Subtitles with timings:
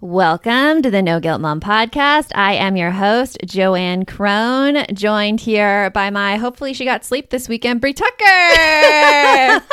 [0.00, 2.28] Welcome to the No Guilt Mom podcast.
[2.36, 7.48] I am your host, Joanne Crone, joined here by my hopefully she got sleep this
[7.48, 8.14] weekend, Brie Tucker.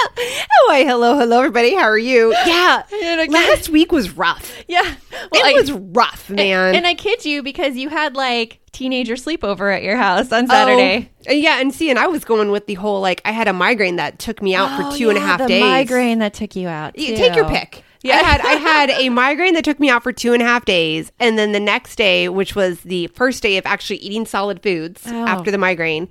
[0.68, 1.76] Oh, hi, hello, hello, everybody.
[1.76, 2.32] How are you?
[2.48, 2.84] Yeah,
[3.30, 4.64] last week was rough.
[4.68, 4.96] yeah.
[5.12, 6.74] it I- was rough, man.
[6.74, 11.12] And I kid you because you had like teenager sleepover at your house on Saturday.
[11.30, 13.54] Oh, yeah, and see, and I was going with the whole like I had a
[13.54, 15.62] migraine that took me out Oh, for two and a half the days.
[15.62, 16.98] migraine that took you out.
[16.98, 17.16] You.
[17.16, 17.84] Take your pick.
[18.06, 18.16] Yeah.
[18.18, 20.66] I had I had a migraine that took me out for two and a half
[20.66, 24.62] days, and then the next day, which was the first day of actually eating solid
[24.62, 25.26] foods Oh.
[25.26, 26.08] after the migraine,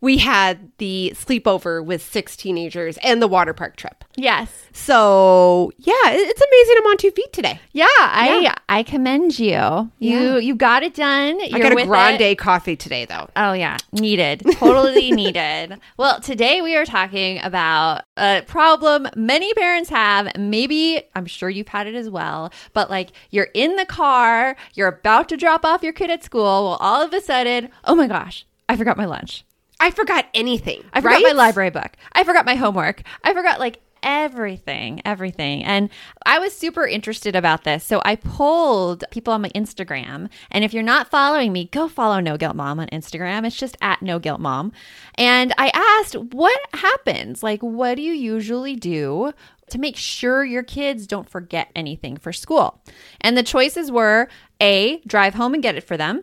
[0.00, 4.04] we had the sleepover with six teenagers and the water park trip.
[4.16, 4.66] Yes.
[4.72, 7.58] So yeah, it's amazing I'm on two feet today.
[7.72, 8.54] Yeah, I Yeah.
[8.68, 9.90] I commend you.
[9.98, 10.36] You Yeah.
[10.36, 11.40] you got it done.
[11.40, 12.38] I You're got a grande it.
[12.38, 13.28] coffee today though.
[13.36, 14.42] Oh yeah, needed.
[14.52, 15.78] Totally needed.
[15.96, 20.36] Well, today we are talking about a problem many parents have.
[20.38, 24.88] Maybe I'm sure you've had it as well, but like you're in the car, you're
[24.88, 28.06] about to drop off your kid at school, well all of a sudden, oh my
[28.06, 29.44] gosh, I forgot my lunch.
[29.78, 30.82] I forgot anything.
[30.92, 31.22] I forgot right?
[31.22, 31.92] my library book.
[32.12, 33.02] I forgot my homework.
[33.22, 35.64] I forgot like everything, everything.
[35.64, 35.90] And
[36.24, 37.84] I was super interested about this.
[37.84, 40.30] So I pulled people on my Instagram.
[40.50, 43.46] And if you're not following me, go follow No Guilt Mom on Instagram.
[43.46, 44.72] It's just at No Guilt Mom.
[45.16, 47.42] And I asked, what happens?
[47.42, 49.32] Like, what do you usually do?
[49.70, 52.80] To make sure your kids don't forget anything for school.
[53.20, 54.28] And the choices were
[54.60, 56.22] A, drive home and get it for them.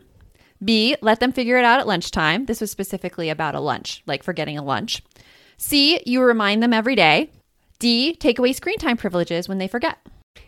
[0.64, 2.46] B, let them figure it out at lunchtime.
[2.46, 5.04] This was specifically about a lunch, like forgetting a lunch.
[5.58, 7.30] C, you remind them every day.
[7.80, 9.98] D, take away screen time privileges when they forget.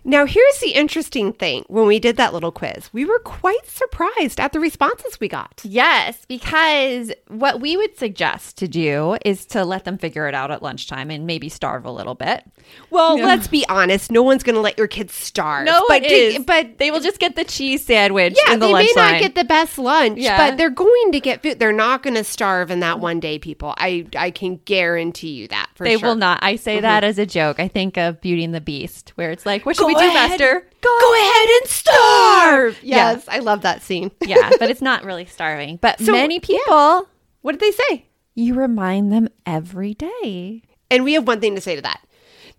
[0.07, 1.65] Now, here's the interesting thing.
[1.67, 5.61] When we did that little quiz, we were quite surprised at the responses we got.
[5.63, 10.51] Yes, because what we would suggest to do is to let them figure it out
[10.51, 12.43] at lunchtime and maybe starve a little bit.
[12.91, 14.11] Well, let's be honest.
[14.11, 15.65] No one's going to let your kids starve.
[15.65, 16.03] No, but
[16.45, 19.21] but They will just get the cheese sandwich yeah, in the they may not line.
[19.21, 20.37] get the best lunch, Yeah.
[20.37, 21.59] but they're going to get food.
[21.59, 23.39] They're not going to starve in that one day.
[23.39, 25.93] People, I I can guarantee you that for sure.
[25.93, 26.09] they sure.
[26.09, 26.39] will not.
[26.43, 26.83] I say mm-hmm.
[26.83, 27.59] that as a joke.
[27.59, 30.07] I think of Beauty and the Beast, where it's like, "What should Go we do,
[30.07, 30.29] ahead.
[30.31, 32.79] Master?" Go ahead and starve.
[32.83, 33.13] Yeah.
[33.13, 34.11] Yes, I love that scene.
[34.21, 35.77] yeah, but it's not really starving.
[35.77, 37.07] But So, many people,
[37.41, 38.05] What did they say?
[38.35, 40.61] you remind them every day.
[40.91, 42.01] And we have one thing to say to that.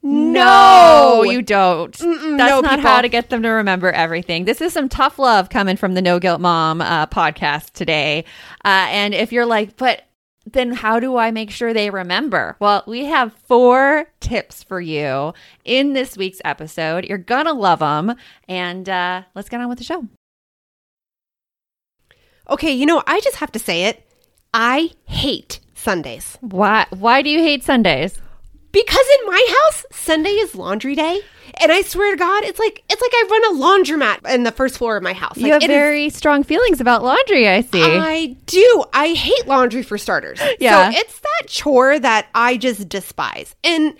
[0.03, 1.93] No, you don't.
[1.93, 2.91] That's no, not people.
[2.91, 4.45] how to get them to remember everything.
[4.45, 8.25] This is some tough love coming from the No Guilt Mom uh, podcast today.
[8.65, 10.03] Uh, and if you're like, but
[10.47, 12.57] then how do I make sure they remember?
[12.61, 15.35] Well, we have four tips for you
[15.65, 17.05] in this week's episode.
[17.05, 18.15] You're gonna love them.
[18.49, 20.07] And uh, let's get on with the show.
[22.49, 24.09] Okay, you know, I just have to say it.
[24.55, 26.39] I hate Sundays.
[26.41, 26.87] Why?
[26.91, 28.21] Why do you hate Sundays?
[28.71, 31.23] Because in my house, Sunday is laundry day.
[31.63, 34.53] And I swear to God, it's like it's like I run a laundromat in the
[34.53, 35.37] first floor of my house.
[35.37, 37.83] You have it is- very strong feelings about laundry, I see.
[37.83, 38.85] I do.
[38.93, 40.41] I hate laundry for starters.
[40.61, 40.91] Yeah.
[40.91, 43.55] So it's that chore that I just despise.
[43.65, 43.95] And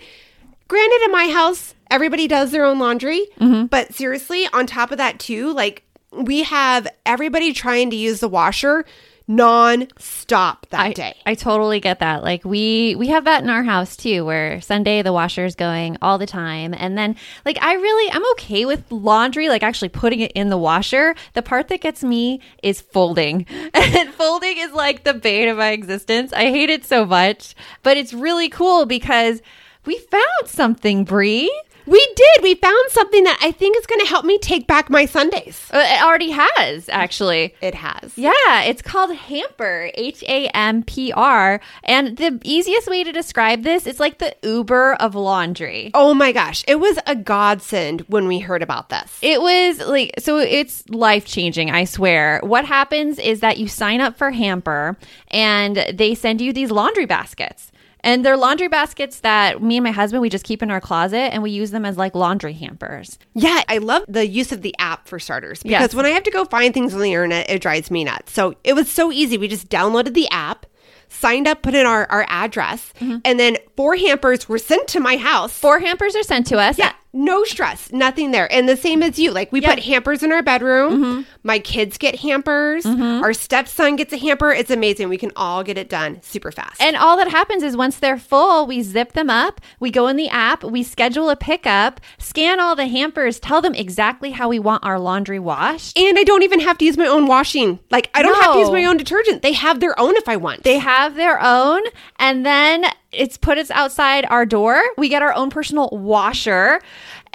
[0.67, 3.27] granted, in my house, everybody does their own laundry.
[3.39, 3.65] Mm-hmm.
[3.67, 8.29] But seriously, on top of that, too, like we have everybody trying to use the
[8.29, 8.85] washer
[9.27, 11.15] non-stop that I, day.
[11.25, 12.23] I totally get that.
[12.23, 15.97] Like we we have that in our house too, where Sunday the washer is going
[16.01, 17.15] all the time, and then
[17.45, 21.15] like I really I'm okay with laundry, like actually putting it in the washer.
[21.33, 25.71] The part that gets me is folding, and folding is like the bane of my
[25.71, 26.31] existence.
[26.31, 29.41] I hate it so much, but it's really cool because
[29.85, 31.51] we found something, Brie.
[31.87, 32.43] We did.
[32.43, 35.69] We found something that I think is going to help me take back my Sundays.
[35.71, 37.55] Uh, It already has actually.
[37.61, 38.17] It has.
[38.17, 41.61] Yeah, it's called Hampr, H A M P R.
[41.85, 45.91] And the easiest way to describe this is like the Uber of laundry.
[45.93, 46.63] Oh my gosh.
[46.67, 49.17] It was a godsend when we heard about this.
[49.21, 52.41] It was like, so it's life changing, I swear.
[52.43, 54.97] What happens is that you sign up for Hampr
[55.29, 57.71] and they send you these laundry baskets.
[58.01, 61.33] And they're laundry baskets that me and my husband, we just keep in our closet
[61.33, 63.17] and we use them as like laundry hampers.
[63.33, 65.95] Yeah, I love the use of the app for starters because Yes.
[65.95, 68.31] when I have to go find things on the internet, it drives me nuts.
[68.33, 69.37] So it was so easy.
[69.37, 70.65] We just downloaded the app,
[71.09, 73.17] signed up, put in our, our address, mm-hmm.
[73.25, 75.51] and then four hampers were sent to my house.
[75.57, 76.77] Four hampers are sent to us.
[76.77, 78.51] yeah, no stress, nothing there.
[78.51, 79.31] And the same as you.
[79.31, 79.69] Like we Yeah.
[79.75, 81.03] put hampers in our bedroom.
[81.03, 81.21] Mm-hmm.
[81.43, 82.85] My kids get hampers.
[82.85, 83.23] Mm-hmm.
[83.23, 84.51] Our stepson gets a hamper.
[84.51, 85.09] It's amazing.
[85.09, 86.81] We can all get it done super fast.
[86.81, 90.15] And all that happens is once they're full, we zip them up, we go in
[90.15, 94.59] the app, we schedule a pickup, scan all the hampers, tell them exactly how we
[94.59, 95.97] want our laundry washed.
[95.97, 97.79] And I don't even have to use my own washing.
[97.89, 99.41] Like I don't have to use my own detergent.
[99.41, 100.63] They have their own if I want.
[100.63, 101.81] They have their own,
[102.19, 104.81] and then it's put us outside our door.
[104.97, 106.81] We get our own personal washer,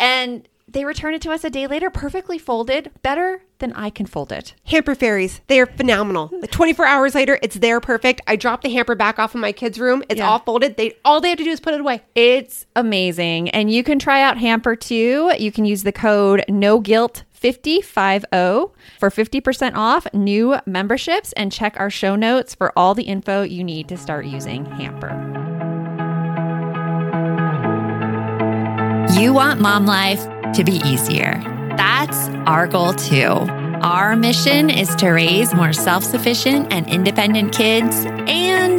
[0.03, 4.07] and they return it to us a day later, perfectly folded, better than I can
[4.07, 4.55] fold it.
[4.65, 6.31] Hamper fairies, they are phenomenal.
[6.33, 8.23] Like 24 hours later, it's there perfect.
[8.27, 10.03] I drop the hamper back off in my kids' room.
[10.09, 10.29] It's Yeah.
[10.31, 10.77] all folded.
[10.79, 12.03] They all they have to do is put it away.
[12.15, 13.51] It's amazing.
[13.51, 15.33] And you can try out Hampr too.
[15.39, 21.75] You can use the code no guilt 5050 for 50% off new memberships and check
[21.79, 25.42] our show notes for all the info you need to start using Hampr.
[29.19, 30.23] You want mom life
[30.55, 31.35] to be easier.
[31.77, 32.17] That's
[32.47, 33.27] our goal too.
[33.83, 38.79] Our mission is to raise more self sufficient and independent kids, and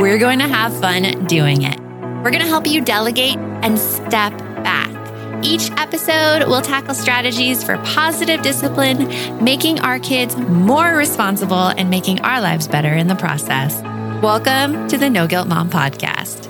[0.00, 1.78] we're going to have fun doing it.
[1.78, 5.44] We're going to help you delegate and step back.
[5.44, 9.06] Each episode we'll tackle strategies for positive discipline,
[9.42, 13.80] making our kids more responsible and making our lives better in the process.
[14.22, 16.47] Welcome to the No Guilt Mom Podcast.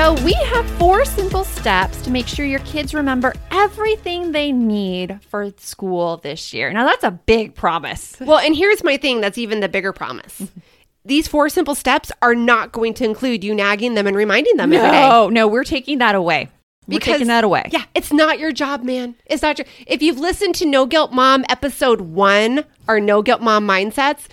[0.00, 5.20] So, we have four simple steps to make sure your kids remember everything they need
[5.28, 6.72] for school this year.
[6.72, 8.16] Now, that's a big promise.
[8.20, 10.42] Well, and here's my thing that's even the bigger promise.
[11.04, 14.72] These four simple steps are not going to include you nagging them and reminding them
[14.72, 15.06] every day.
[15.06, 16.48] No, no, we're taking that away.
[16.88, 17.68] We're taking that away.
[17.70, 19.16] Yeah, it's not your job, man.
[19.26, 19.66] It's not your.
[19.86, 24.28] If you've listened to No Guilt Mom episode one, our No Guilt Mom mindsets,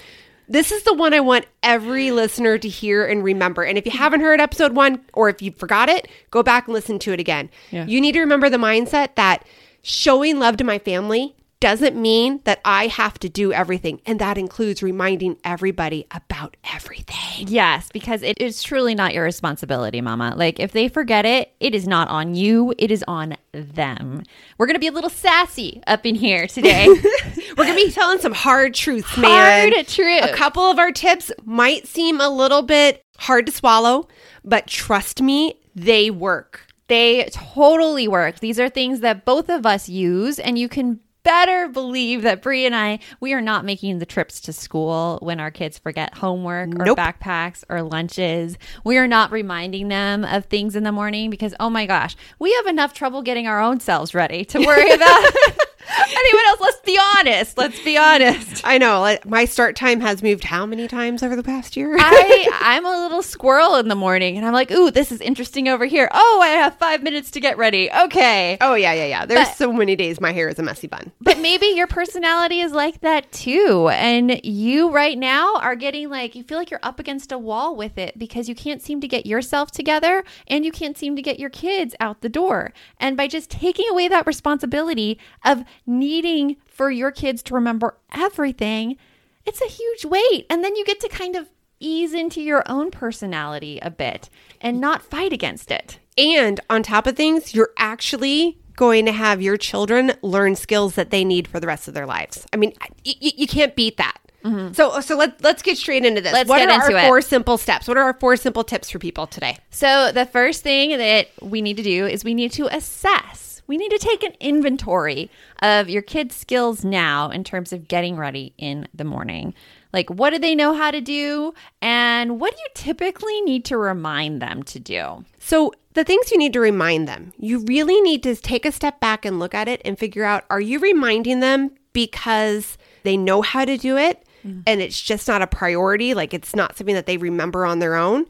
[0.48, 3.64] this is the one I want every listener to hear and remember.
[3.64, 6.74] And if you haven't heard episode one, or if you forgot it, go back and
[6.74, 7.50] listen to it again.
[7.72, 7.86] Yeah.
[7.86, 9.46] You need to remember the mindset that
[9.82, 14.00] showing love to my family doesn't mean that I have to do everything.
[14.06, 17.48] And that includes reminding everybody about everything.
[17.48, 20.34] Yes, because it is truly not your responsibility, mama.
[20.36, 24.24] Like, if they forget it, it is not on you, it is on them.
[24.58, 26.88] We're going to be a little sassy up in here today.
[27.58, 29.72] We're going to be telling some hard truths, man.
[29.74, 30.24] Hard truth.
[30.24, 34.08] A couple of our tips might seem a little bit hard to swallow,
[34.44, 36.68] but trust me, they work.
[36.88, 38.40] they totally work.
[38.40, 42.66] These are things that both of us use, and you can better believe that Brie
[42.66, 46.70] and I, we are not making the trips to school when our kids forget homework
[46.80, 46.98] or Nope.
[46.98, 48.58] backpacks or lunches.
[48.86, 52.54] We are not reminding them of things in the morning because, oh my gosh, we
[52.54, 55.32] have enough trouble getting our own selves ready to worry about
[55.90, 56.60] anyone else.
[56.60, 57.58] Let's be honest.
[57.58, 58.62] Let's be honest.
[58.66, 61.96] I know like, my start time has moved how many times over the past year?
[62.00, 65.68] I I'm a little squirrel in the morning and I'm like, ooh, this is interesting
[65.68, 66.10] over here.
[66.12, 67.90] Oh, I have five minutes to get ready.
[67.92, 68.58] Okay.
[68.62, 69.26] oh, yeah, yeah, yeah.
[69.26, 71.12] There's But- so many days my hair is a messy bun.
[71.22, 73.90] But maybe your personality is like that too.
[73.90, 77.76] And you right now are getting like, you feel like you're up against a wall
[77.76, 81.22] with it because you can't seem to get yourself together and you can't seem to
[81.22, 82.74] get your kids out the door.
[83.00, 88.98] And by just taking away that responsibility of needing for your kids to remember everything,
[89.46, 90.46] it's a huge weight.
[90.50, 94.30] And then you get to kind of ease into your own personality a bit
[94.62, 96.00] and not fight against it.
[96.18, 101.10] And on top of things, you're actually going to have your children learn skills that
[101.10, 102.46] they need for the rest of their lives.
[102.54, 102.74] I mean,
[103.06, 104.18] y- y- you can't beat that.
[104.44, 104.74] Mm-hmm.
[104.74, 106.32] So, so let, let's get straight into this.
[106.32, 107.08] Let's what get are into our it.
[107.08, 107.88] four simple steps?
[107.88, 109.58] What are our four simple tips for people today?
[109.72, 113.47] So, the first thing that we need to do is we need to assess.
[113.68, 115.30] We need to take an inventory
[115.62, 119.54] of your kids' skills now in terms of getting ready in the morning.
[119.94, 121.54] Like, what do they know how to do?
[121.82, 125.26] And what do you typically need to remind them to do?
[125.40, 129.00] So, the things you need to remind them, you really need to take a step
[129.00, 133.42] back and look at it and figure out are you reminding them because they know
[133.42, 134.62] how to do it mm.
[134.68, 137.96] and it's just not a priority, like it's not something that they remember on their
[137.96, 138.28] own?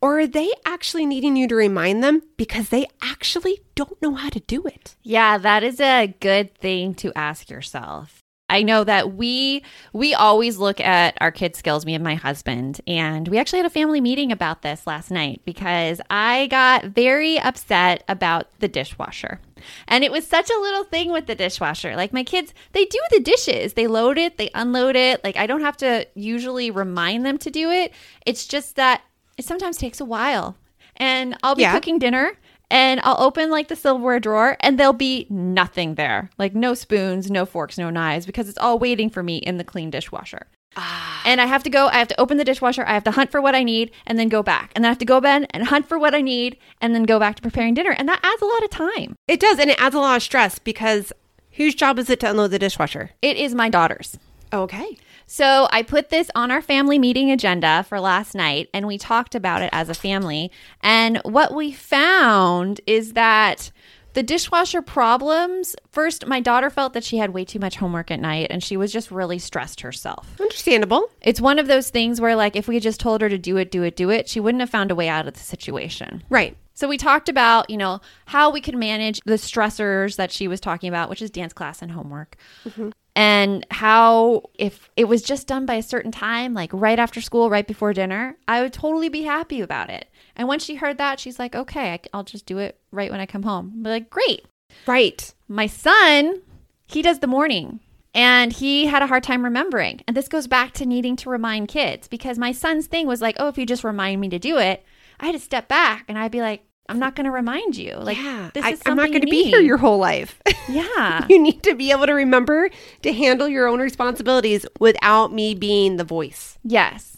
[0.00, 4.28] Or are they actually needing you to remind them because they actually don't know how
[4.28, 4.94] to do it?
[5.02, 8.22] Yeah, that is a good thing to ask yourself.
[8.50, 9.62] I know that we
[9.92, 13.66] we always look at our kids' skills, me and my husband, and we actually had
[13.66, 19.40] a family meeting about this last night because I got very upset about the dishwasher.
[19.86, 21.94] And it was such a little thing with the dishwasher.
[21.94, 23.74] Like my kids, they do the dishes.
[23.74, 25.22] They load it, they unload it.
[25.22, 27.92] Like I don't have to usually remind them to do it.
[28.24, 29.02] It's just that
[29.38, 30.56] it sometimes takes a while.
[30.96, 31.72] And I'll be Yeah.
[31.72, 32.32] cooking dinner
[32.70, 36.28] and I'll open like the silverware drawer and there'll be nothing there.
[36.38, 39.64] Like no spoons, no forks, no knives because it's all waiting for me in the
[39.64, 40.48] clean dishwasher.
[40.76, 41.22] Ah.
[41.24, 43.30] And I have to go, I have to open the dishwasher, I have to hunt
[43.30, 44.72] for what I need and then go back.
[44.74, 47.04] And then I have to go bed and hunt for what I need and then
[47.04, 47.92] go back to preparing dinner.
[47.92, 49.14] And that adds a lot of time.
[49.28, 51.12] It does, and it adds a lot of stress because
[51.52, 53.10] whose job is it to unload the dishwasher?
[53.22, 54.18] It is my daughter's.
[54.52, 54.96] Okay.
[55.30, 59.34] So I put this on our family meeting agenda for last night and we talked
[59.34, 60.50] about it as a family.
[60.80, 63.70] And what we found is that
[64.14, 68.20] the dishwasher problems first, my daughter felt that she had way too much homework at
[68.20, 70.40] night and she was just really stressed herself.
[70.40, 71.10] Understandable.
[71.20, 73.58] It's one of those things where, like, if we had just told her to do
[73.58, 76.24] it, do it, do it, she wouldn't have found a way out of the situation.
[76.30, 76.56] Right.
[76.72, 80.58] So we talked about, you know, how we could manage the stressors that she was
[80.58, 82.36] talking about, which is dance class and homework.
[82.64, 82.90] Mm-hmm.
[83.18, 87.50] And how if it was just done by a certain time, like right after school,
[87.50, 90.06] right before dinner, I would totally be happy about it.
[90.36, 93.26] And when she heard that, she's like, "Okay, I'll just do it right when I
[93.26, 94.46] come home." I'm like, "Great."
[94.86, 95.34] Right.
[95.48, 96.42] My son,
[96.86, 97.80] he does the morning
[98.14, 100.00] and he had a hard time remembering.
[100.06, 103.34] And this goes back to needing to remind kids because my son's thing was like,
[103.40, 104.84] oh, if you just remind me to do it,
[105.18, 107.96] I had to step back and I'd be like, I'm not going to remind you.
[107.96, 108.50] Like, yeah.
[108.54, 110.40] this I, is I'm not going to be here your whole life.
[110.68, 111.26] Yeah.
[111.30, 112.68] you need to be able to remember
[113.00, 116.58] to handle your own responsibilities without me being the voice.
[116.62, 117.17] yes.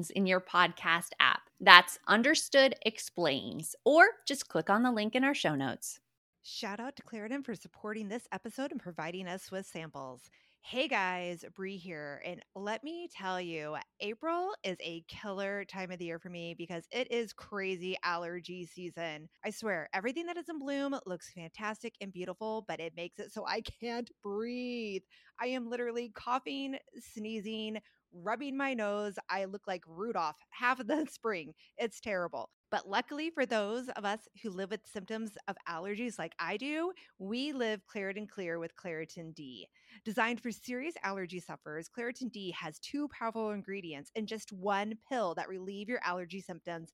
[0.09, 1.41] in your podcast app.
[1.59, 5.99] That's Understood Explains, or just click on the link in our show notes.
[6.43, 10.29] Shout out to Claritin for supporting this episode and providing us with samples.
[10.63, 15.97] Hey guys, Brie here, and let me tell you, April is a killer time of
[15.97, 19.27] the year for me because it is crazy allergy season.
[19.43, 23.31] I swear, everything that is in bloom looks fantastic and beautiful, but it makes it
[23.31, 25.01] so I can't breathe.
[25.41, 27.79] I am literally coughing, sneezing,
[28.13, 29.15] rubbing my nose.
[29.29, 31.53] I look like Rudolph half of the spring.
[31.77, 32.49] It's terrible.
[32.71, 36.93] But luckily for those of us who live with symptoms of allergies like I do,
[37.19, 39.67] we live Claritin Clear with Claritin D.
[40.05, 45.35] Designed for serious allergy sufferers, Claritin D has two powerful ingredients in just one pill
[45.35, 46.93] that relieve your allergy symptoms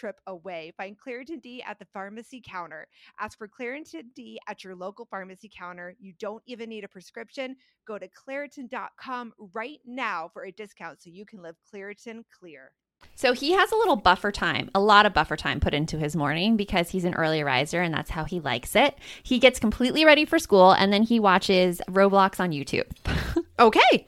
[0.01, 0.73] trip away.
[0.77, 2.87] Find Claritin D at the pharmacy counter.
[3.19, 5.93] Ask for Claritin D at your local pharmacy counter.
[5.99, 7.55] You don't even need a prescription.
[7.87, 12.71] Go to Claritin.com right now for a discount so you can live Claritin Clear.
[13.15, 16.15] So he has a little buffer time, a lot of buffer time put into his
[16.15, 18.95] morning because he's an early riser and that's how he likes it.
[19.21, 22.85] He gets completely ready for school and then he watches Roblox on YouTube.
[23.59, 24.07] Okay.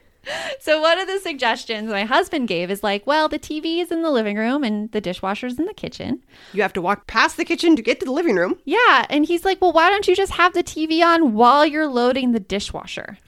[0.60, 4.02] So one of the suggestions my husband gave is like, well, the TV is in
[4.02, 6.22] the living room and the dishwasher's in the kitchen.
[6.52, 8.58] You have to walk past the kitchen to get to the living room.
[8.64, 11.88] Yeah, and he's like, well, why don't you just have the TV on while you're
[11.88, 13.18] loading the dishwasher?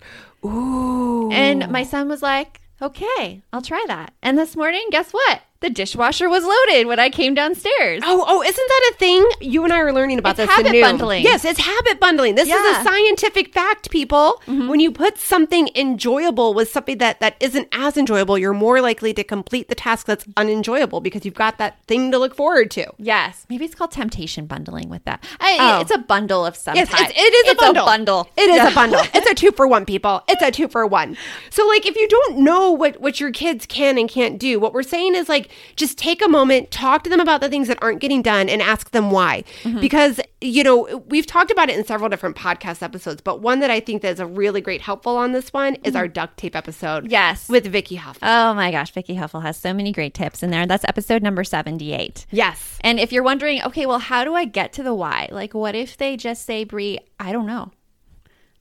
[0.45, 1.31] Ooh.
[1.33, 4.13] And my son was like, okay, I'll try that.
[4.23, 5.43] And this morning, guess what?
[5.61, 8.03] The dishwasher was loaded when I came downstairs.
[8.05, 9.27] Oh, oh, isn't that a thing?
[9.41, 10.51] You and I are learning about It's this.
[10.51, 11.25] habit bundling.
[11.25, 12.35] Yes, it's habit bundling.
[12.35, 12.57] This is Yeah.
[12.57, 12.81] Mm-hmm.
[12.87, 14.43] a scientific fact, people.
[14.47, 19.15] When you put something enjoyable with something that, that isn't as enjoyable, you're more likely
[19.15, 22.87] to complete the task that's unenjoyable because you've got that thing to look forward to.
[22.99, 25.25] Yes, maybe it's called temptation bundling with that.
[25.41, 25.81] I, Oh.
[25.81, 27.09] It's a bundle of some Yes, type.
[27.09, 27.87] it's, it is a It's bundle.
[27.87, 28.29] bundle.
[28.37, 28.69] It is Yeah.
[28.71, 29.01] a bundle.
[29.15, 30.23] It's a two for one, people.
[30.29, 31.17] It's a two for one.
[31.51, 34.73] So, like, if you don't know what what your kids can and can't do, what
[34.75, 35.46] we're saying is like,
[35.77, 38.63] just take a moment, talk to them about the things that aren't getting done, and
[38.63, 39.45] ask them why.
[39.63, 39.81] Mm-hmm.
[39.81, 43.71] Because you know we've talked about it in several different podcast episodes, but one that
[43.71, 46.57] I think that is a really great helpful on this one is our duct tape
[46.57, 47.05] episode.
[47.05, 47.11] Mm-hmm.
[47.11, 47.49] Yes.
[47.49, 48.19] with Vicki Huff.
[48.23, 50.67] Oh my gosh, Vicki Hoefle has so many great tips in there.
[50.67, 52.27] That's episode number 78.
[52.31, 52.79] yes.
[52.83, 55.29] And if you're wondering, okay, well, how do I get to the why?
[55.33, 57.73] Like, what if they just say, Brie, I don't know.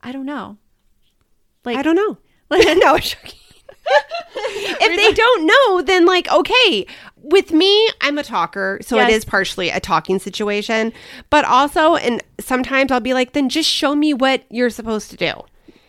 [0.01, 0.57] I don't know.
[1.63, 2.17] Like, I don't know.
[2.51, 3.39] no, I'm joking.
[4.35, 6.85] If they don't know, then like, okay.
[7.27, 9.13] With me, I'm a talker, so it Yes.
[9.13, 10.93] is partially a talking situation.
[11.31, 15.17] But also, and sometimes I'll be like, then just show me what you're supposed to
[15.17, 15.31] do.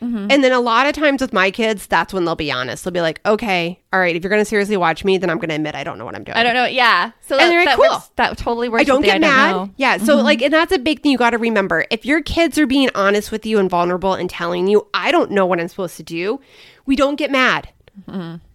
[0.03, 0.29] Mm-hmm.
[0.31, 2.85] And then a lot of times with my kids, that's when they'll be honest.
[2.85, 5.37] They'll be like, okay, all right, if you're going to seriously watch me, then I'm
[5.39, 6.37] going to admit I don't know what I'm doing.
[6.39, 6.65] I don't know.
[6.67, 7.13] Yeah.
[7.23, 7.89] So And they're like, that cool.
[7.95, 8.81] works- that totally works.
[8.83, 9.51] I don't get mad.
[9.53, 9.59] know.
[9.65, 9.73] Mm-hmm.
[9.77, 9.97] Yeah.
[9.99, 11.85] So, like, and that's a big thing you got to remember.
[11.91, 15.31] If your kids are being honest with you and vulnerable and telling you, I don't
[15.33, 16.41] know what I'm supposed to do,
[16.87, 17.69] we don't get mad.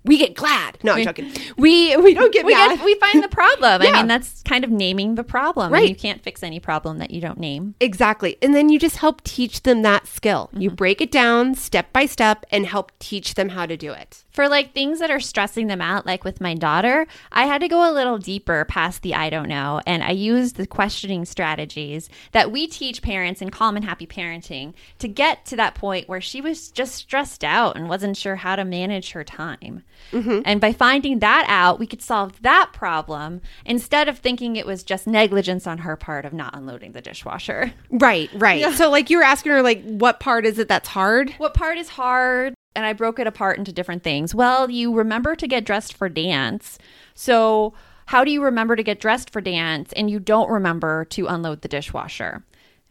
[0.03, 0.77] We get glad.
[0.83, 1.31] No, I'm joking.
[1.57, 2.47] We we don't get Mm-hmm.
[2.47, 2.75] We, mad.
[2.77, 3.81] get, we find the problem.
[3.83, 5.71] I mean, that's kind of naming the problem.
[5.71, 5.81] Right.
[5.81, 7.75] And you can't fix any problem that you don't name.
[7.79, 8.37] exactly.
[8.41, 10.49] And then you just help teach them that skill.
[10.53, 10.75] You Mm-hmm.
[10.75, 14.23] break it down step by step and help teach them how to do it.
[14.31, 17.67] For like things that are stressing them out, like with my daughter, I had to
[17.67, 19.81] go a little deeper past the I don't know.
[19.85, 24.73] And I used the questioning strategies that we teach parents in calm and happy parenting
[24.99, 28.55] to get to that point where she was just stressed out and wasn't sure how
[28.55, 29.83] to manage her time.
[30.11, 30.41] Mm-hmm.
[30.45, 34.83] And by finding that out, we could solve that problem instead of thinking it was
[34.83, 37.73] just negligence on her part of not unloading the dishwasher.
[37.89, 38.73] Right, right.
[38.75, 41.31] So like you were asking her like what part is it that's hard?
[41.37, 42.55] What part is hard?
[42.75, 44.33] And I broke it apart into different things.
[44.33, 46.79] Well, you remember to get dressed for dance.
[47.13, 47.73] So,
[48.07, 51.61] how do you remember to get dressed for dance and you don't remember to unload
[51.61, 52.43] the dishwasher?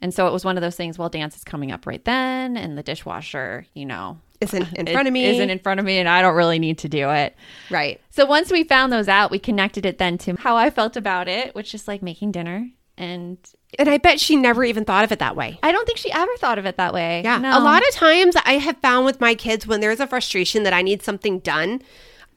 [0.03, 2.57] And so it was one of those things, well, dance is coming up right then,
[2.57, 5.27] and the dishwasher, you know, Isn't in front of me.
[5.27, 7.37] Isn't in front of me, and I don't really need to do it.
[7.71, 8.01] right.
[8.11, 11.29] So once we found those out, we connected it then to how I felt about
[11.29, 12.71] it, which is like making dinner.
[12.97, 13.37] And
[13.79, 15.59] And I bet she never even thought of it that way.
[15.63, 17.23] I don't think she ever thought of it that way.
[17.23, 17.39] Yeah.
[17.39, 17.57] No.
[17.59, 20.73] A lot of times I have found with my kids when there's a frustration that
[20.73, 21.81] I need something done,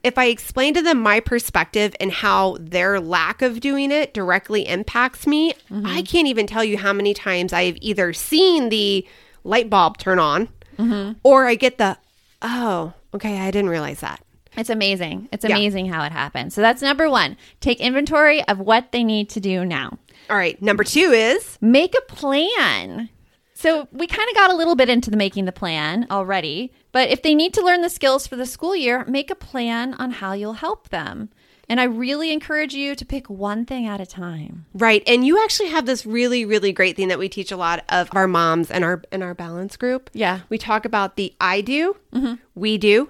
[0.04, 4.66] if I explain to them my perspective and how their lack of doing it directly
[4.68, 5.86] impacts me, Mm-hmm.
[5.86, 9.06] I can't even tell you how many times I've either seen the
[9.44, 11.12] light bulb turn on Mm-hmm.
[11.22, 11.96] or I get the,
[12.42, 14.20] oh, okay, I didn't realize that.
[14.56, 15.28] It's amazing.
[15.32, 15.56] It's Yeah.
[15.56, 16.54] amazing how it happens.
[16.54, 17.36] So that's number one.
[17.60, 19.98] Take inventory of what they need to do now.
[20.30, 20.60] All right.
[20.60, 23.08] Number two is Make a plan.
[23.54, 27.08] So we kind of got a little bit into the making the plan already, but
[27.08, 30.10] if they need to learn the skills for the school year, make a plan on
[30.10, 31.30] how you'll help them.
[31.68, 34.66] And I really encourage you to pick one thing at a time.
[34.74, 35.02] Right.
[35.06, 38.10] And you actually have this really, really great thing that we teach a lot of
[38.12, 40.10] our moms and our in our balance group.
[40.12, 40.40] Yeah.
[40.50, 42.34] We talk about the I do, mm-hmm.
[42.54, 43.08] we do,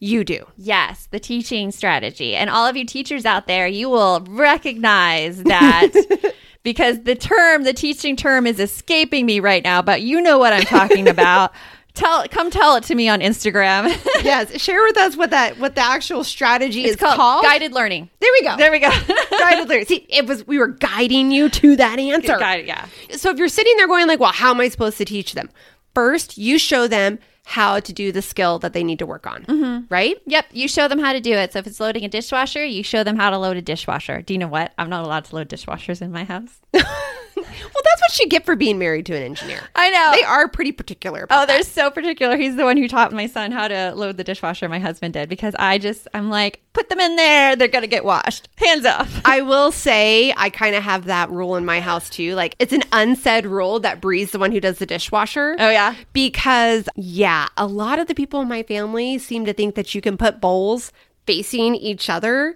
[0.00, 0.46] you do.
[0.56, 2.34] Yes, the teaching strategy.
[2.34, 5.92] And all of you teachers out there, you will recognize that
[6.64, 10.52] because the term, the teaching term is escaping me right now, but you know what
[10.52, 11.52] I'm talking about.
[11.94, 13.84] Tell come tell it to me on Instagram.
[14.24, 17.44] yes, share with us what that what the actual strategy it's is called, called.
[17.44, 18.10] guided learning.
[18.18, 18.56] There we go.
[18.56, 18.90] There we go.
[19.30, 19.86] guided learning.
[19.86, 22.36] See, it was we were guiding you to that answer.
[22.36, 22.88] Guided, yeah.
[23.10, 25.50] So if you're sitting there going like, well, how am I supposed to teach them?
[25.94, 29.42] First, you show them how to do the skill that they need to work on,
[29.44, 29.84] Mm-hmm.
[29.88, 30.16] right?
[30.26, 31.52] Yep, you show them how to do it.
[31.52, 34.22] So if it's loading a dishwasher, you show them how to load a dishwasher.
[34.22, 34.72] Do you know what?
[34.78, 36.60] I'm not allowed to load dishwashers in my house.
[37.36, 39.60] Well, that's what you get for being married to an engineer.
[39.74, 40.12] I know.
[40.14, 41.26] They are pretty particular.
[41.30, 42.36] Oh, they're so particular.
[42.36, 44.68] He's the one who taught my son how to load the dishwasher.
[44.68, 47.56] My husband did because I just I'm like, put them in there.
[47.56, 48.48] They're gonna get washed.
[48.56, 49.20] Hands off.
[49.24, 52.34] I will say I kind of have that rule in my house too.
[52.34, 55.56] Like it's an unsaid rule that Brie's the one who does the dishwasher.
[55.58, 55.94] Oh yeah.
[56.12, 60.00] Because yeah, a lot of the people in my family seem to think that you
[60.00, 60.92] can put bowls
[61.26, 62.54] facing each other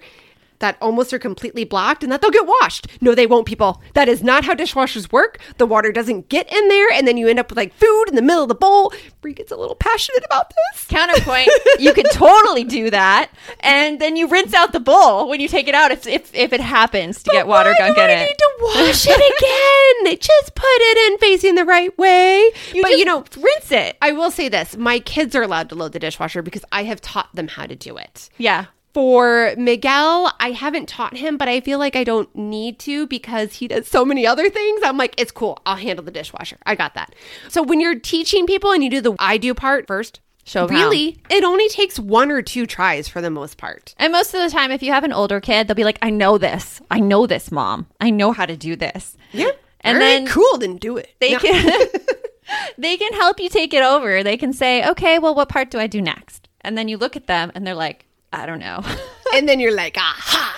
[0.61, 2.87] that almost are completely blocked and that they'll get washed.
[3.01, 3.83] No, they won't, people.
[3.94, 5.38] That is not how dishwashers work.
[5.59, 8.14] The water doesn't get in there and then you end up with like food in
[8.16, 8.92] the middle of the bowl.
[9.21, 10.85] Brie gets a little passionate about this.
[10.87, 15.49] Counterpoint, you can totally do that, and then you rinse out the bowl when you
[15.49, 15.90] take it out.
[15.90, 18.25] If if, if it happens to get water Why gunk do in I it.
[18.27, 19.16] need to wash it
[20.05, 20.18] again.
[20.21, 22.51] Just put it in facing the right way.
[22.73, 23.97] You but you know, rinse it.
[24.01, 27.01] I will say this: my kids are allowed to load the dishwasher because I have
[27.01, 28.31] taught them how to do it.
[28.38, 28.66] Yeah.
[28.98, 33.52] For Miguel, I haven't taught him, but I feel like I don't need to because
[33.54, 34.80] he does so many other things.
[34.82, 35.56] I'm like, it's cool.
[35.64, 36.56] I'll handle the dishwasher.
[36.66, 37.14] I got that.
[37.48, 40.70] So when you're teaching people and you do the I do part first, Show 'em
[40.70, 40.74] how.
[40.80, 43.94] really, it only takes one or two tries for the most part.
[43.98, 46.11] And most of the time, if you have an older kid, they'll be like, I
[46.11, 46.80] know this.
[46.90, 47.87] I know this, mom.
[48.00, 49.16] I know how to do this.
[49.30, 49.52] Yeah.
[49.82, 51.14] And All right, then cool, then do it.
[51.20, 51.38] They No.
[51.38, 51.87] can
[52.78, 54.24] they can help you take it over.
[54.24, 56.48] They can say, okay, well, what part do I do next?
[56.62, 58.83] And then you look at them and they're like, I don't know.
[59.35, 60.55] and then you're like, aha.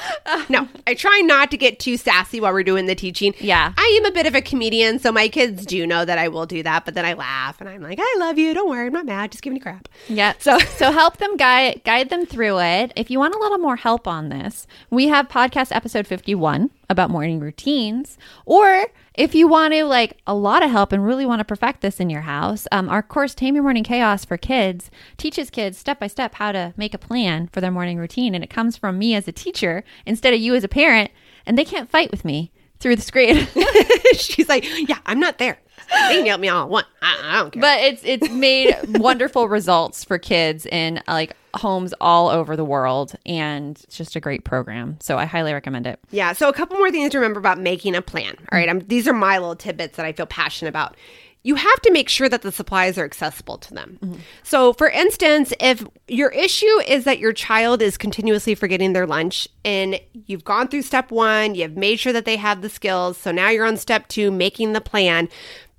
[0.49, 3.35] No, I try not to get too sassy while we're doing the teaching.
[3.41, 3.73] Yeah.
[3.77, 6.47] I am a bit of a comedian, so my kids do know that I will
[6.47, 8.55] do that, but then I laugh and I'm like, I love you.
[8.55, 8.87] Don't worry.
[8.87, 9.33] I'm not mad.
[9.33, 9.89] Just giving you crap.
[10.09, 10.35] Yeah.
[10.39, 12.93] So- so help them guide guide them through it.
[12.97, 17.11] If you want a little more help on this, we have podcast episode 51 about
[17.11, 18.19] morning routines.
[18.47, 21.81] Or if you want to like a lot of help and really want to perfect
[21.83, 25.79] this in your house, um, our course Tame Your Morning Chaos for Kids teaches kids
[25.79, 28.35] step by step how to make a plan for their morning routine.
[28.35, 31.11] And it comes from me as a teacher instead of you as a parent.
[31.47, 33.47] And they can't fight with me through the screen.
[34.15, 35.59] She's like, yeah, I'm not there.
[36.09, 36.87] They can help me all want.
[37.03, 37.61] I, I don't care.
[37.61, 43.15] but it's it's made wonderful results for kids in like homes all over the world
[43.27, 46.33] and it's just a great program so i highly recommend it Yeah.
[46.33, 48.37] So a couple more things to remember about making a plan.
[48.53, 48.69] All right.
[48.69, 48.71] Mm.
[48.71, 50.97] I'm, these are my little tidbits that I feel passionate about.
[51.43, 53.99] You have to make sure that the supplies are accessible to them.
[54.43, 59.49] So, for instance, if your issue is that your child is continuously forgetting their lunch
[59.65, 63.17] and you've gone through step one, you've made sure that they have the skills.
[63.17, 65.29] So now you're on step two, making the plan,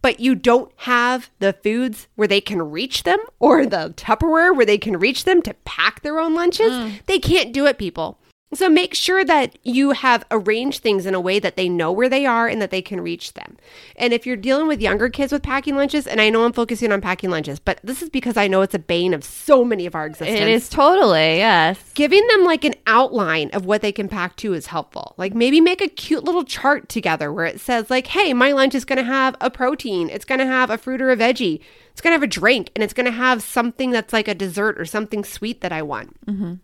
[0.01, 4.65] but you don't have the foods where they can reach them or the Tupperware where
[4.65, 7.05] they can reach them to pack their own lunches, mm.
[7.05, 8.17] they can't do it, people.
[8.53, 12.09] So make sure that you have arranged things in a way that they know where
[12.09, 13.57] they are and that they can reach them.
[13.95, 16.91] And if you're dealing with younger kids with packing lunches, and I know I'm focusing
[16.91, 19.85] on packing lunches, but this is because I know it's a bane of so many
[19.85, 20.39] of our existence.
[20.39, 24.53] it is totally yes Giving them like an outline of what they can pack to
[24.53, 25.13] is helpful.
[25.17, 28.75] Like maybe make a cute little chart together where it says like, "Hey, my lunch
[28.75, 31.59] is going to have a protein, it's going to have a fruit or a veggie,
[31.91, 34.33] it's going to have a drink, and it's going to have something that's like a
[34.35, 36.15] dessert or something sweet that I want."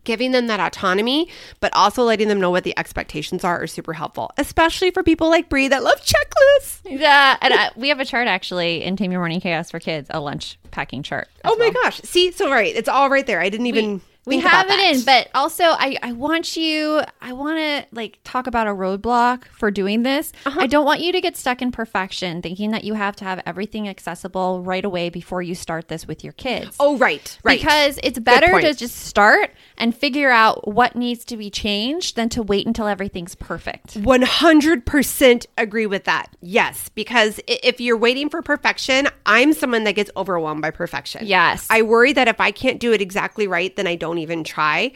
[0.06, 1.28] Giving them that autonomy,
[1.60, 5.30] but also letting them know what the expectations are are super helpful, especially for people
[5.30, 6.80] like Brie that love checklists.
[6.86, 10.08] yeah and uh, we have a chart actually in tame your morning chaos for kids
[10.12, 11.84] a lunch packing chart Oh my well.
[11.84, 12.02] gosh!
[12.02, 13.40] See, so right, it's all right there.
[13.40, 13.94] I didn't even.
[13.96, 18.20] we think have it in but also i i want you i want to like
[18.24, 20.60] talk about a roadblock for doing this Uh-huh.
[20.62, 23.42] i don't want you to get stuck in perfection thinking that you have to have
[23.46, 27.60] everything accessible right away before you start this with your kids Oh right, right.
[27.60, 32.30] Because it's better to just start and figure out what needs to be changed than
[32.30, 33.96] to wait until everything's perfect.
[33.96, 36.36] 100% agree with that.
[36.42, 41.26] Yes, because if you're waiting for perfection, I'm someone that gets overwhelmed by perfection.
[41.26, 41.68] Yes.
[41.70, 44.92] I worry that if I can't do it exactly right, then I don't even try.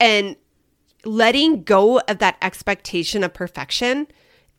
[0.00, 0.36] And
[1.04, 4.06] letting go of that expectation of perfection,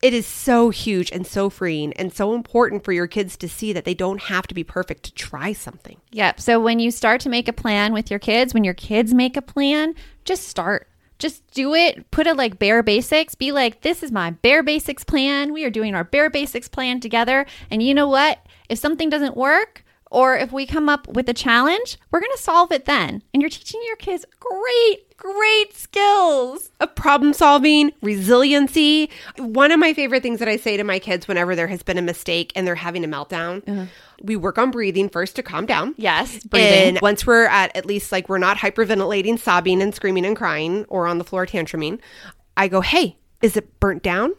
[0.04, 3.72] it is so huge and so freeing and so important for your kids to see
[3.72, 5.96] that they don't have to be perfect to try something.
[6.12, 6.40] Yep.
[6.40, 9.34] So when you start to make a plan with your kids, when your kids make
[9.34, 9.94] a plan,
[10.26, 10.88] just start.
[11.18, 12.10] Just do it.
[12.10, 13.34] Put it like bare basics.
[13.34, 15.54] Be like, this is my bare basics plan.
[15.54, 17.46] We are doing our bare basics plan together.
[17.70, 18.46] And you know what?
[18.68, 19.83] If something doesn't work,
[20.14, 23.20] or if we come up with a challenge, we're going to solve it then.
[23.32, 26.70] And you're teaching your kids great, great skills.
[26.78, 29.10] of problem solving, resiliency.
[29.38, 31.98] One of my favorite things that I say to my kids whenever there has been
[31.98, 33.86] a mistake and they're having a meltdown, uh-huh.
[34.22, 35.96] we work on breathing first to calm down.
[35.96, 36.96] Yes, breathing.
[36.96, 40.84] And once we're at at least like we're not hyperventilating, sobbing and screaming and crying
[40.84, 41.98] or on the floor tantruming,
[42.56, 44.34] I go, "Hey, is it burnt down?"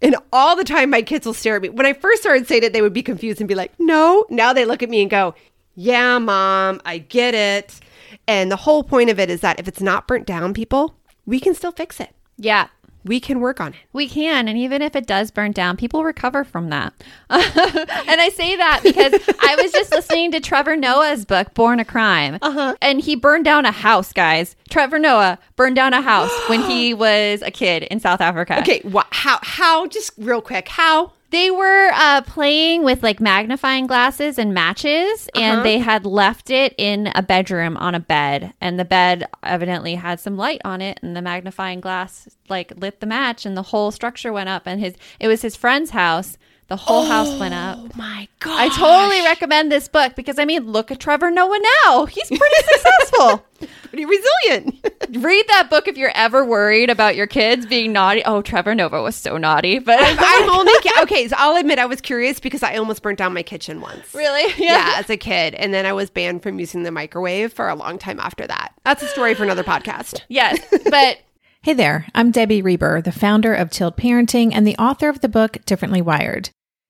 [0.00, 1.68] And all the time my kids will stare at me.
[1.70, 4.52] When I first started saying it, they would be confused and be like, "No." Now
[4.52, 5.34] they look at me and go,
[5.74, 7.80] "Yeah, mom, I get it."
[8.26, 10.94] And the whole point of it is that if it's not burnt down, people,
[11.26, 12.10] we can still fix it.
[12.36, 12.68] Yeah.
[13.04, 13.78] We can work on it.
[13.92, 14.48] We can.
[14.48, 16.92] And even if it does burn down, people recover from that.
[17.30, 21.84] and I say that because I was just listening to Trevor Noah's book, Born a
[21.84, 22.38] Crime.
[22.42, 22.76] Uh-huh.
[22.82, 24.56] And he burned down a house, guys.
[24.68, 28.58] Trevor Noah burned down a house when he was a kid in South Africa.
[28.60, 31.12] Okay, wha how how just real quick, how?
[31.30, 36.74] They were uh, playing with like magnifying glasses and matches, and they had left it
[36.78, 38.54] in a bedroom on a bed.
[38.60, 43.00] And the bed evidently had some light on it, and the magnifying glass like lit
[43.00, 44.62] the match, and the whole structure went up.
[44.66, 46.38] And his it was his friend's house.
[46.68, 47.78] The whole house went up.
[47.80, 48.60] Oh my god.
[48.60, 52.04] I totally recommend this book because I mean, look at Trevor Noah now.
[52.04, 53.42] He's pretty successful.
[53.84, 54.74] pretty resilient.
[55.24, 58.22] Read that book if you're ever worried about your kids being naughty.
[58.26, 62.02] Oh, Trevor Noah was so naughty, but I'm only okay, so I'll admit I was
[62.02, 64.14] curious because I almost burnt down my kitchen once.
[64.14, 67.70] really, Yeah, as a kid, and then I was banned from using the microwave for
[67.70, 68.74] a long time after that.
[68.84, 70.20] That's a story for another podcast.
[70.28, 70.58] yes,
[70.90, 71.20] but
[71.62, 75.28] Hey there, I'm Debbie Reber, the founder of Tilt Parenting and the author of the
[75.28, 76.50] book Differently Wired.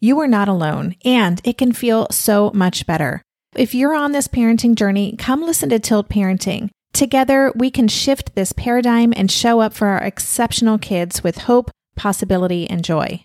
[0.00, 3.22] you are not alone, and it can feel so much better.
[3.54, 6.70] If you're on this parenting journey, come listen to Tilt Parenting.
[6.92, 11.70] Together, we can shift this paradigm and show up for our exceptional kids with hope,
[11.96, 13.24] possibility, and joy.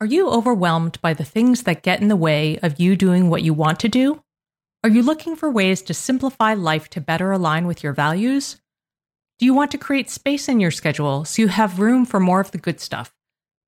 [0.00, 3.42] Are you overwhelmed by the things that get in the way of you doing what
[3.42, 4.20] you want to do?
[4.82, 8.60] Are you looking for ways to simplify life to better align with your values?
[9.38, 12.40] Do you want to create space in your schedule so you have room for more
[12.40, 13.13] of the good stuff?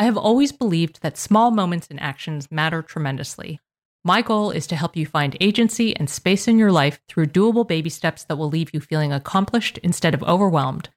[0.00, 3.60] I have always believed that small moments and actions matter tremendously.
[4.02, 7.68] My goal is to help you find agency and space in your life through doable
[7.68, 10.88] baby steps that will leave you feeling accomplished instead of overwhelmed.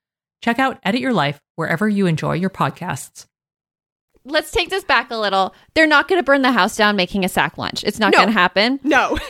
[0.42, 3.26] Check out Edit Your Life wherever you enjoy your podcasts.
[4.24, 5.54] let's take this back a little.
[5.74, 7.84] They're not going to burn the house down making a sack lunch.
[7.84, 8.20] It's not No.
[8.20, 8.80] going to happen.
[8.84, 9.20] No.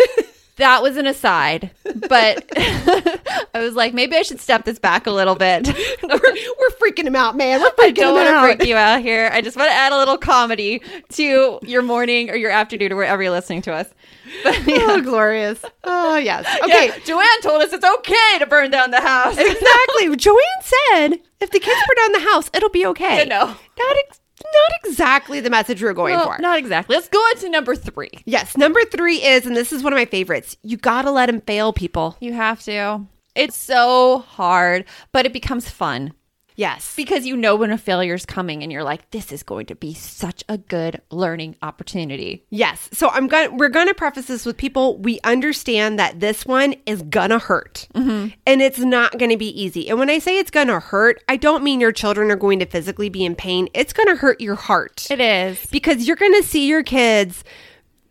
[0.57, 1.71] That was an aside,
[2.07, 5.67] but I was like, maybe I should step this back a little bit.
[6.03, 7.59] we're, we're freaking him out, man.
[7.59, 8.57] We're I freaking don't him want to out.
[8.57, 9.31] freak you out here.
[9.33, 10.81] I just want to add a little comedy
[11.13, 13.87] to your morning or your afternoon or wherever you're listening to us.
[14.43, 15.63] But, Oh, glorious.
[15.83, 16.45] Oh, yes.
[16.63, 16.87] Okay.
[16.87, 19.37] Yeah, Joanne told us it's okay to burn down the house.
[19.37, 20.15] exactly.
[20.15, 23.21] Joanne said if the kids burn down the house, it'll be okay.
[23.21, 23.45] I know.
[23.45, 24.19] Not, ex-
[24.53, 26.41] not exactly the message we're going Well, for.
[26.41, 26.95] not exactly.
[26.95, 28.11] Let's go on to number three.
[28.25, 28.55] Yes.
[28.57, 31.41] Number three is, and this is one of my favorites, you got to let them
[31.41, 32.15] fail, people.
[32.19, 33.05] You have to.
[33.35, 36.13] It's so hard, but it becomes fun.
[36.55, 36.95] Yes.
[36.95, 39.75] because you know when a failure is coming and you're like this is going to
[39.75, 42.89] be such a good learning opportunity Yes.
[42.91, 46.75] So I'm going we're going to preface this with people we understand that this one
[46.85, 47.87] is going to hurt.
[47.93, 48.29] Mm-hmm.
[48.45, 49.89] And it's not going to be easy.
[49.89, 52.59] And when I say it's going to hurt, I don't mean your children are going
[52.59, 53.69] to physically be in pain.
[53.73, 55.09] It's going to hurt your heart.
[55.09, 57.43] it is because you're going to see your kids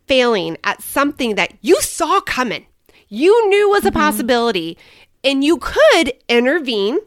[0.07, 2.65] failing at something that you saw coming.
[3.07, 3.99] You knew was a mm-hmm.
[3.99, 4.77] possibility
[5.23, 6.99] and you could intervene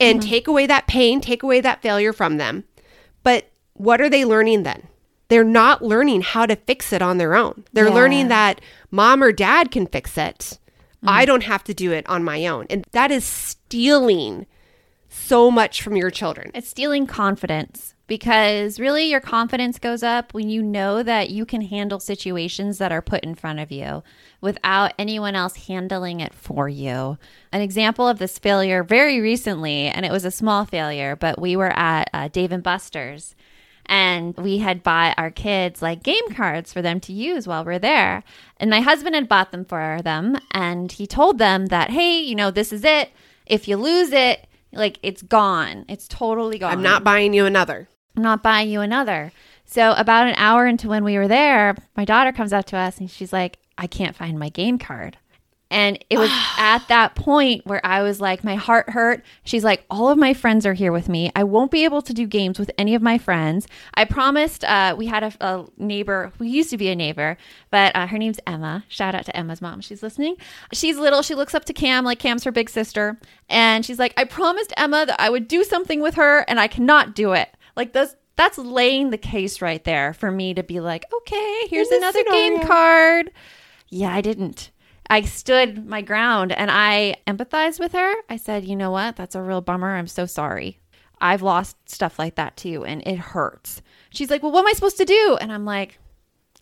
[0.00, 0.28] and mm-hmm.
[0.28, 2.64] take away that pain, take away that failure from them.
[3.22, 4.88] But what are they learning then?
[5.30, 7.64] they're not learning how to fix it on their own.
[7.72, 7.94] They're Yeah.
[7.94, 8.60] learning that
[8.90, 10.58] mom or dad can fix it.
[11.02, 11.26] I mm-hmm.
[11.28, 12.66] don't have to do it on my own.
[12.68, 14.46] And that is stealing
[15.08, 16.50] so much from your children.
[16.52, 21.60] It's stealing confidence because really your confidence goes up when you know that you can
[21.60, 24.02] handle situations that are put in front of you
[24.40, 27.16] without anyone else handling it for you.
[27.52, 31.54] An example of this failure very recently, and it was a small failure, but we
[31.54, 33.36] were at uh, Dave and Buster's
[33.86, 37.78] and we had bought our kids like game cards for them to use while we're
[37.78, 38.24] there.
[38.56, 42.34] And my husband had bought them for them and he told them that, hey, you
[42.34, 43.10] know, this is it.
[43.46, 45.84] If you lose it, like it's gone.
[45.88, 46.72] It's totally gone.
[46.72, 47.88] I'm not buying you another.
[48.20, 49.32] I'm not buying you another.
[49.64, 52.98] So about an hour into when we were there, my daughter comes up to us
[52.98, 55.16] and she's like, I can't find my game card.
[55.70, 56.28] And it was
[56.58, 59.24] at that point where I was like, my heart hurt.
[59.42, 61.32] She's like, all of my friends are here with me.
[61.34, 63.66] I won't be able to do games with any of my friends.
[63.94, 67.38] I promised, uh, we had a, a neighbor who used to be a neighbor,
[67.70, 68.84] but uh, her name's Emma.
[68.88, 69.80] Shout out to Emma's mom.
[69.80, 70.36] She's listening.
[70.74, 71.22] She's little.
[71.22, 73.18] She looks up to Cam like Cam's her big sister.
[73.48, 76.68] And she's like, I promised Emma that I would do something with her and I
[76.68, 77.48] cannot do it.
[77.80, 81.88] Like those that's laying the case right there for me to be like, okay, here's
[81.88, 83.30] another game card.
[83.88, 84.70] Yeah, I didn't.
[85.08, 88.14] I stood my ground and I empathized with her.
[88.28, 89.16] I said, you know what?
[89.16, 89.96] That's a real bummer.
[89.96, 90.78] I'm so sorry.
[91.22, 93.80] I've lost stuff like that too, and it hurts.
[94.10, 95.38] She's like, well, what am I supposed to do?
[95.40, 95.98] And I'm like,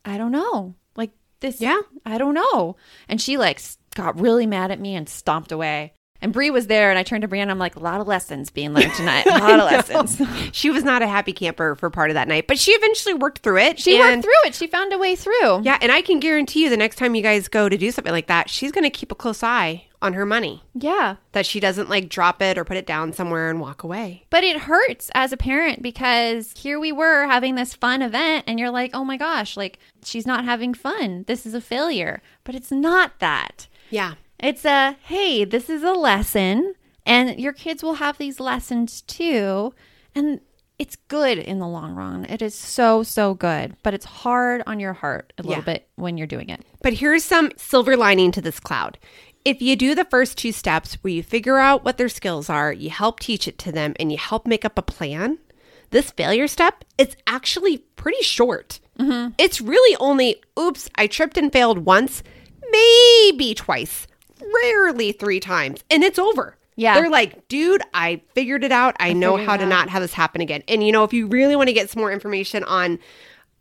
[0.05, 0.77] I don't know.
[0.95, 1.81] Like this, Yeah.
[2.07, 2.77] I don't know.
[3.09, 3.61] And she like
[3.97, 5.95] got really mad at me and stomped away.
[6.21, 8.51] And Brie was there, and I turned to and I'm like, a lot of lessons
[8.51, 9.27] being learned tonight.
[9.27, 10.21] A lot of lessons.
[10.53, 13.39] She was not a happy camper for part of that night, but she eventually worked
[13.39, 13.79] through it.
[13.79, 14.55] She and- worked through it.
[14.55, 15.63] She found a way through.
[15.63, 18.13] Yeah, and I can guarantee you the next time you guys go to do something
[18.13, 20.63] like that, she's going to keep a close eye on her money.
[20.75, 21.17] Yeah.
[21.33, 24.25] That she doesn't like drop it or put it down somewhere and walk away.
[24.31, 28.59] But it hurts as a parent because here we were having this fun event, and
[28.59, 31.25] you're like, oh my gosh, like she's not having fun.
[31.29, 32.23] This is a failure.
[32.43, 33.69] But it's not that.
[33.91, 34.15] Yeah.
[34.41, 36.75] It's a, hey, this is a lesson,
[37.05, 39.75] and your kids will have these lessons too.
[40.15, 40.41] And
[40.79, 42.25] it's good in the long run.
[42.27, 43.77] It is so, so good.
[43.83, 45.65] But it's hard on your heart a little Yeah.
[45.73, 46.65] bit when you're doing it.
[46.83, 48.97] But here's some silver lining to this cloud.
[49.45, 52.73] If you do the first two steps where you figure out what their skills are,
[52.73, 55.39] you help teach it to them, and you help make up a plan,
[55.91, 58.79] this failure step is actually pretty short.
[58.99, 59.33] Mm-hmm.
[59.39, 62.23] It's really only, oops, I tripped and failed once,
[62.71, 64.07] maybe twice,
[64.63, 66.57] rarely three times, and it's over.
[66.77, 66.95] Yeah.
[66.95, 68.95] They're like, dude, I figured it out.
[69.01, 70.63] I, know how to out." not have this happen again.
[70.69, 73.01] And you know, if you really want to get some more information on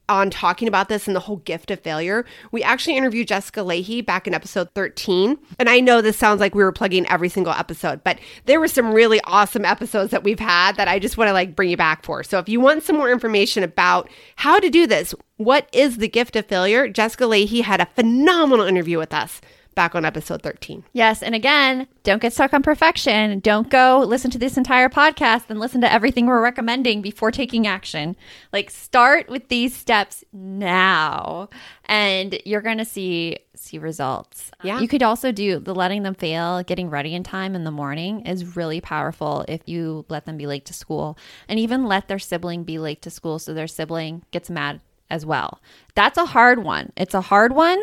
[0.10, 4.06] on talking about this and the whole gift of failure, we actually interviewed Jessica Lahey
[4.06, 5.38] back in episode 13.
[5.60, 8.68] And I know this sounds like we were plugging every single episode, but there were
[8.68, 11.78] some really awesome episodes that we've had that I just want to like bring you
[11.78, 12.24] back for.
[12.24, 16.08] So if you want some more information about how to do this, what is the
[16.08, 19.42] gift of failure, Jessica Lahey had a phenomenal interview with us
[19.78, 20.84] back on episode 13.
[20.92, 21.22] Yes.
[21.22, 23.40] And again, don't get stuck on perfection.
[23.42, 27.68] Don't go listen to this entire podcast and listen to everything we're recommending before taking
[27.68, 28.16] action.
[28.52, 31.50] Like start with these steps now
[31.86, 34.50] and you're going to see see results.
[34.64, 34.80] Yeah.
[34.80, 38.26] You could also do the letting them fail, getting ready in time in the morning
[38.26, 42.20] is really powerful if you let them be late to school and even let their
[42.20, 45.62] sibling be late to school so their sibling gets mad as well.
[45.94, 46.92] That's a hard one.
[46.98, 47.80] It's a hard one.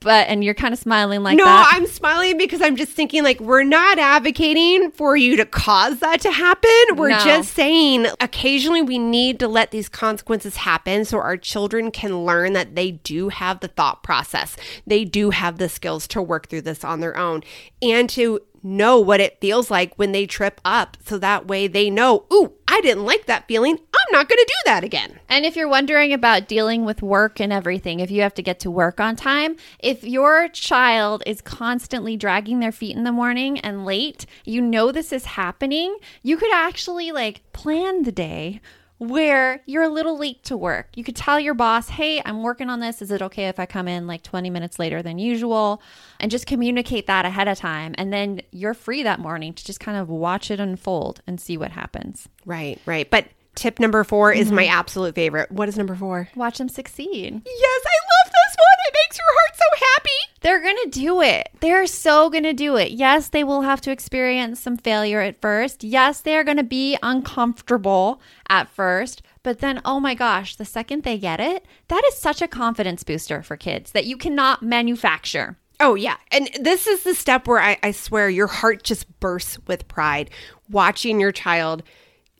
[0.00, 1.72] But and you're kind of smiling like no, that.
[1.74, 6.20] I'm smiling because I'm just thinking like we're not advocating for you to cause that
[6.20, 6.70] to happen.
[6.96, 7.18] We're No.
[7.18, 12.52] just saying occasionally we need to let these consequences happen so our children can learn
[12.52, 14.56] that they do have the thought process.
[14.86, 17.42] They do have the skills to work through this on their own
[17.82, 21.90] and to know what it feels like when they trip up so that way they
[21.90, 23.78] know, "Ooh, I didn't like that feeling.
[23.78, 27.40] I'm not going to do that again." And if you're wondering about dealing with work
[27.40, 31.40] and everything, if you have to get to work on time, if your child is
[31.40, 36.36] constantly dragging their feet in the morning and late, you know this is happening, you
[36.36, 38.60] could actually like plan the day
[38.98, 40.88] where you're a little late to work.
[40.94, 43.00] You could tell your boss, "Hey, I'm working on this.
[43.00, 45.80] Is it okay if I come in like 20 minutes later than usual?"
[46.20, 49.80] And just communicate that ahead of time, and then you're free that morning to just
[49.80, 52.28] kind of watch it unfold and see what happens.
[52.44, 53.08] Right, right.
[53.10, 54.78] But tip number 4 is my mm-hmm.
[54.78, 55.50] absolute favorite.
[55.50, 56.28] What is number 4?
[56.36, 57.42] Watch them succeed.
[57.44, 58.78] Yes, I love this one.
[58.86, 60.17] It makes your heart so happy.
[60.40, 61.48] They're going to do it.
[61.60, 62.92] They're so going to do it.
[62.92, 65.82] Yes, they will have to experience some failure at first.
[65.82, 69.22] Yes, they are going to be uncomfortable at first.
[69.42, 73.02] But then, oh my gosh, the second they get it, that is such a confidence
[73.02, 75.56] booster for kids that you cannot manufacture.
[75.80, 76.16] Oh, yeah.
[76.32, 80.30] And this is the step where I, I swear your heart just bursts with pride
[80.68, 81.82] watching your child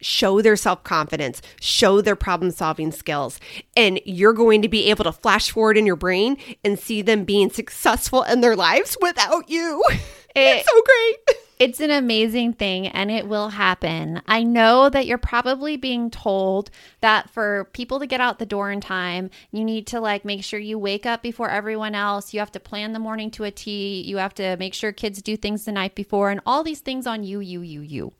[0.00, 3.40] show their self confidence, show their problem solving skills.
[3.76, 7.24] And you're going to be able to flash forward in your brain and see them
[7.24, 9.82] being successful in their lives without you.
[10.34, 11.38] it's so great.
[11.58, 14.22] It's an amazing thing and it will happen.
[14.28, 16.70] I know that you're probably being told
[17.00, 20.44] that for people to get out the door in time, you need to like make
[20.44, 22.32] sure you wake up before everyone else.
[22.32, 24.02] You have to plan the morning to a T.
[24.02, 27.08] You have to make sure kids do things the night before and all these things
[27.08, 28.12] on you, you, you, you.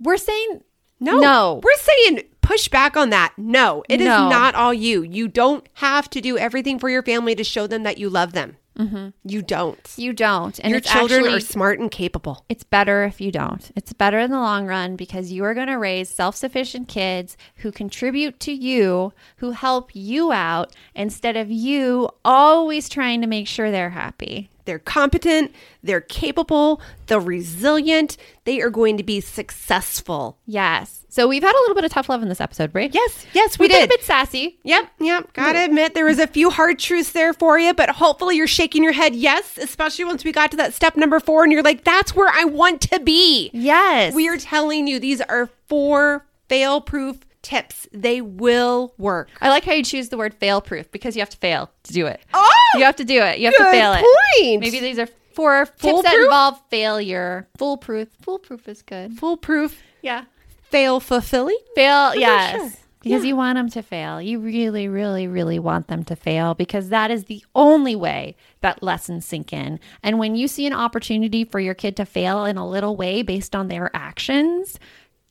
[0.00, 0.62] We're saying
[1.02, 1.18] No.
[1.18, 1.60] No.
[1.62, 3.32] We're saying push back on that.
[3.36, 4.28] No, it is No.
[4.28, 5.02] not all you.
[5.02, 8.32] You don't have to do everything for your family to show them that you love
[8.32, 8.56] them.
[8.78, 9.08] Mm-hmm.
[9.24, 9.92] You don't.
[9.96, 10.58] you don't.
[10.60, 12.44] And your children actually, are smart and capable.
[12.48, 13.70] It's better if you don't.
[13.76, 17.36] It's better in the long run because you are going to raise self sufficient kids
[17.56, 23.46] who contribute to you, who help you out, instead of you always trying to make
[23.46, 24.48] sure they're happy.
[24.64, 25.52] They're competent,
[25.82, 30.38] they're capable, they're resilient, they are going to be successful.
[30.46, 31.04] Yes.
[31.08, 32.92] So we've had a little bit of tough love in this episode, right?
[32.94, 33.84] Yes, yes, we been did.
[33.84, 34.58] a bit sassy.
[34.62, 35.32] Yep, yep.
[35.34, 38.82] Gotta admit, there was a few hard truths there for you, but hopefully you're shaking
[38.82, 41.84] your head yes, especially once we got to that step number four and you're like,
[41.84, 43.50] that's where I want to be.
[43.52, 44.14] Yes.
[44.14, 47.86] We are telling you these are four fail proof tips.
[47.92, 49.28] They will work.
[49.40, 51.92] I like how you choose the word fail proof because you have to fail to
[51.92, 52.20] do it.
[52.32, 53.38] Oh, You have to do it.
[53.38, 54.00] You have to fail it.
[54.38, 54.60] point.
[54.60, 57.48] Maybe these are four tips that involve failure.
[57.58, 58.08] Foolproof.
[58.22, 59.18] Foolproof is good.
[59.18, 60.24] foolproof, Yeah.
[60.62, 61.58] fail fulfilling.
[61.74, 62.56] Fail, yes.
[62.56, 62.70] sure.
[63.00, 64.22] Because you want them to fail.
[64.22, 68.80] You really, really, really want them to fail because that is the only way that
[68.80, 69.80] lessons sink in.
[70.04, 73.22] And when you see an opportunity for your kid to fail in a little way
[73.22, 74.78] based on their actions,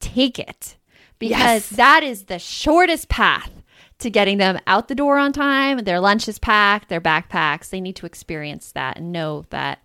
[0.02, 0.76] take it
[1.22, 1.70] because Yes.
[1.70, 3.50] that is the shortest path
[4.00, 5.78] to getting them out the door on time.
[5.86, 7.70] Their lunch is packed, their backpacks.
[7.70, 9.80] They need to experience that and know that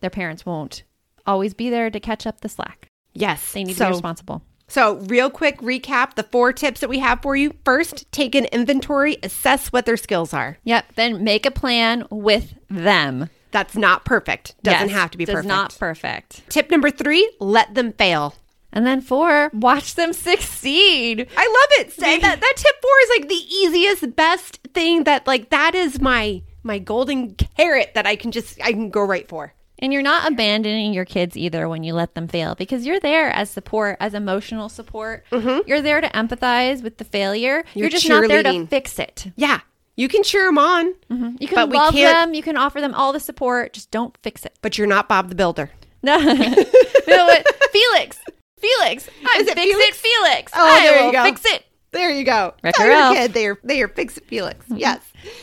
[0.00, 0.82] their parents won't
[1.26, 2.88] always be there to catch up the slack.
[3.12, 4.42] Yes, They need to be responsible.
[4.66, 7.52] So, real quick recap the four tips that we have for you.
[7.64, 10.58] First, take an inventory, assess what their skills are.
[10.64, 10.94] Yep.
[10.94, 13.28] Then make a plan with them.
[13.50, 14.54] That's not perfect.
[14.62, 15.48] Doesn't Yes, have to be does perfect.
[15.48, 16.48] not perfect.
[16.50, 18.36] Tip number three, let them fail.
[18.72, 21.26] And then four, watch them succeed.
[21.36, 21.92] I love it.
[21.92, 26.00] Say that that tip four is like the easiest, best thing that like that is
[26.00, 29.54] my my golden carrot that I can just I can go right for.
[29.82, 33.30] And you're not abandoning your kids either when you let them fail because you're there
[33.30, 35.24] as support, as emotional support.
[35.32, 35.66] Mm-hmm.
[35.66, 37.64] You're there to empathize with the failure.
[37.74, 39.32] You're, You're just not there to fix it.
[39.36, 39.60] Yeah.
[39.96, 41.36] You can cheer them on, mm-hmm.
[41.40, 42.34] You can But love them.
[42.34, 43.72] You can offer them all the support.
[43.72, 44.58] Just don't fix it.
[44.62, 45.70] but you're not Bob the Builder.
[46.02, 47.46] No, no what?
[47.72, 48.18] Felix.
[48.60, 49.08] Felix.
[49.28, 49.88] I'm Is it fix Felix?
[49.88, 50.52] it, Felix.
[50.54, 51.24] Oh, I there you go.
[51.24, 51.64] Fix it.
[51.92, 52.54] There you go.
[52.62, 54.64] Wreck Tell your kid they are they are fix it Felix.
[54.66, 54.76] Mm-hmm.
[54.76, 55.00] Yes.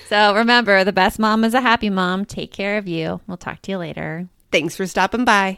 [0.08, 2.26] So remember, the best mom is a happy mom.
[2.26, 3.20] Take care of you.
[3.28, 4.28] We'll talk to you later.
[4.52, 5.58] Thanks for stopping by.